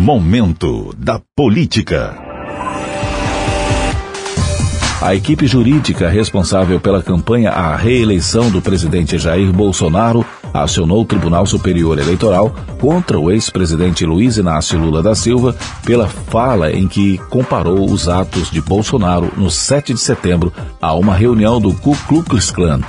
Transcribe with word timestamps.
Momento 0.00 0.94
da 0.96 1.20
Política. 1.34 2.16
A 5.02 5.12
equipe 5.12 5.44
jurídica 5.44 6.08
responsável 6.08 6.78
pela 6.78 7.02
campanha 7.02 7.50
à 7.50 7.74
reeleição 7.74 8.48
do 8.48 8.62
presidente 8.62 9.18
Jair 9.18 9.52
Bolsonaro 9.52 10.24
acionou 10.54 11.02
o 11.02 11.04
Tribunal 11.04 11.44
Superior 11.46 11.98
Eleitoral 11.98 12.54
contra 12.80 13.18
o 13.18 13.28
ex-presidente 13.28 14.06
Luiz 14.06 14.36
Inácio 14.36 14.78
Lula 14.78 15.02
da 15.02 15.16
Silva 15.16 15.56
pela 15.84 16.06
fala 16.06 16.70
em 16.70 16.86
que 16.86 17.18
comparou 17.28 17.90
os 17.90 18.08
atos 18.08 18.52
de 18.52 18.60
Bolsonaro 18.60 19.32
no 19.36 19.50
7 19.50 19.94
de 19.94 20.00
setembro 20.00 20.52
a 20.80 20.94
uma 20.94 21.16
reunião 21.16 21.60
do 21.60 21.74
Ku 21.74 21.96
Klux 22.06 22.52
Klan 22.52 22.80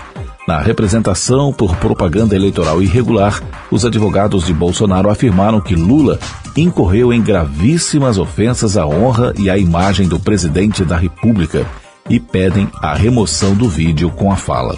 na 0.49 0.57
representação 0.57 1.53
por 1.53 1.75
propaganda 1.75 2.35
eleitoral 2.35 2.81
irregular, 2.81 3.39
os 3.69 3.85
advogados 3.85 4.47
de 4.47 4.51
Bolsonaro 4.51 5.07
afirmaram 5.07 5.61
que 5.61 5.75
Lula 5.75 6.19
incorreu 6.57 7.13
em 7.13 7.21
gravíssimas 7.21 8.17
ofensas 8.17 8.75
à 8.75 8.83
honra 8.83 9.31
e 9.37 9.47
à 9.47 9.59
imagem 9.59 10.07
do 10.07 10.19
presidente 10.19 10.83
da 10.83 10.97
República 10.97 11.67
e 12.09 12.19
pedem 12.19 12.67
a 12.81 12.95
remoção 12.95 13.53
do 13.53 13.69
vídeo 13.69 14.09
com 14.09 14.31
a 14.31 14.35
fala. 14.35 14.75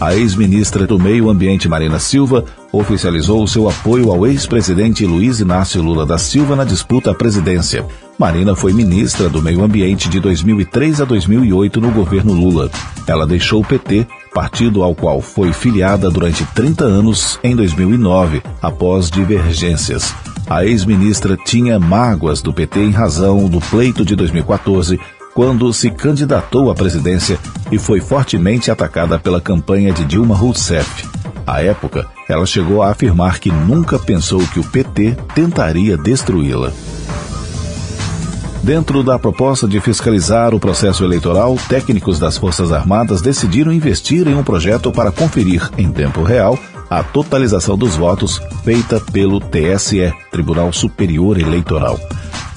A 0.00 0.14
ex-ministra 0.16 0.86
do 0.86 0.98
Meio 0.98 1.28
Ambiente 1.28 1.68
Marina 1.68 1.98
Silva 1.98 2.46
oficializou 2.72 3.46
seu 3.46 3.68
apoio 3.68 4.10
ao 4.10 4.26
ex-presidente 4.26 5.04
Luiz 5.04 5.38
Inácio 5.38 5.82
Lula 5.82 6.06
da 6.06 6.16
Silva 6.16 6.56
na 6.56 6.64
disputa 6.64 7.10
à 7.10 7.14
presidência. 7.14 7.84
Marina 8.20 8.54
foi 8.54 8.74
ministra 8.74 9.30
do 9.30 9.40
Meio 9.40 9.64
Ambiente 9.64 10.06
de 10.06 10.20
2003 10.20 11.00
a 11.00 11.06
2008 11.06 11.80
no 11.80 11.90
governo 11.90 12.34
Lula. 12.34 12.70
Ela 13.06 13.26
deixou 13.26 13.62
o 13.62 13.64
PT, 13.64 14.06
partido 14.34 14.82
ao 14.82 14.94
qual 14.94 15.22
foi 15.22 15.54
filiada 15.54 16.10
durante 16.10 16.44
30 16.44 16.84
anos, 16.84 17.40
em 17.42 17.56
2009, 17.56 18.42
após 18.60 19.10
divergências. 19.10 20.14
A 20.46 20.66
ex-ministra 20.66 21.34
tinha 21.34 21.80
mágoas 21.80 22.42
do 22.42 22.52
PT 22.52 22.80
em 22.80 22.90
razão 22.90 23.48
do 23.48 23.58
pleito 23.58 24.04
de 24.04 24.14
2014 24.14 25.00
quando 25.32 25.72
se 25.72 25.90
candidatou 25.90 26.70
à 26.70 26.74
presidência 26.74 27.38
e 27.72 27.78
foi 27.78 28.02
fortemente 28.02 28.70
atacada 28.70 29.18
pela 29.18 29.40
campanha 29.40 29.94
de 29.94 30.04
Dilma 30.04 30.36
Rousseff. 30.36 31.08
À 31.46 31.62
época, 31.62 32.06
ela 32.28 32.44
chegou 32.44 32.82
a 32.82 32.90
afirmar 32.90 33.38
que 33.38 33.50
nunca 33.50 33.98
pensou 33.98 34.46
que 34.48 34.60
o 34.60 34.64
PT 34.64 35.16
tentaria 35.34 35.96
destruí-la. 35.96 36.70
Dentro 38.62 39.02
da 39.02 39.18
proposta 39.18 39.66
de 39.66 39.80
fiscalizar 39.80 40.54
o 40.54 40.60
processo 40.60 41.02
eleitoral, 41.02 41.56
técnicos 41.68 42.18
das 42.18 42.36
Forças 42.36 42.70
Armadas 42.70 43.22
decidiram 43.22 43.72
investir 43.72 44.28
em 44.28 44.34
um 44.34 44.44
projeto 44.44 44.92
para 44.92 45.10
conferir, 45.10 45.70
em 45.78 45.90
tempo 45.90 46.22
real, 46.22 46.58
a 46.90 47.02
totalização 47.02 47.78
dos 47.78 47.96
votos 47.96 48.38
feita 48.62 49.00
pelo 49.00 49.40
TSE, 49.40 50.12
Tribunal 50.30 50.72
Superior 50.72 51.38
Eleitoral. 51.38 51.98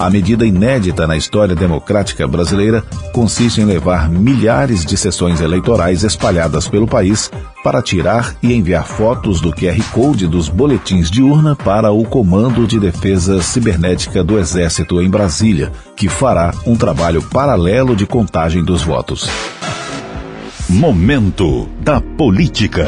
A 0.04 0.10
medida 0.10 0.44
inédita 0.44 1.06
na 1.06 1.16
história 1.16 1.54
democrática 1.54 2.28
brasileira 2.28 2.84
consiste 3.10 3.62
em 3.62 3.64
levar 3.64 4.10
milhares 4.10 4.84
de 4.84 4.98
sessões 4.98 5.40
eleitorais 5.40 6.04
espalhadas 6.04 6.68
pelo 6.68 6.86
país 6.86 7.30
para 7.62 7.80
tirar 7.80 8.36
e 8.42 8.52
enviar 8.52 8.86
fotos 8.86 9.40
do 9.40 9.50
QR 9.50 9.82
Code 9.92 10.26
dos 10.26 10.50
boletins 10.50 11.10
de 11.10 11.22
urna 11.22 11.56
para 11.56 11.90
o 11.90 12.04
Comando 12.04 12.66
de 12.66 12.78
Defesa 12.78 13.40
Cibernética 13.40 14.22
do 14.22 14.38
Exército 14.38 15.00
em 15.00 15.08
Brasília, 15.08 15.72
que 15.96 16.06
fará 16.06 16.52
um 16.66 16.76
trabalho 16.76 17.22
paralelo 17.22 17.96
de 17.96 18.04
contagem 18.04 18.62
dos 18.62 18.82
votos. 18.82 19.26
Momento 20.68 21.66
da 21.80 21.98
Política. 22.02 22.86